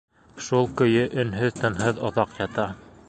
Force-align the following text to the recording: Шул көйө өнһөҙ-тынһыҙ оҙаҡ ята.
Шул 0.45 0.69
көйө 0.79 1.03
өнһөҙ-тынһыҙ 1.25 2.01
оҙаҡ 2.11 2.33
ята. 2.47 2.67